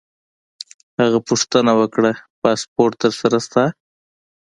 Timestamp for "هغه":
0.99-1.19